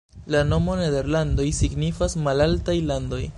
[0.35, 3.23] La nomo "Nederlandoj" signifas "malaltaj landoj".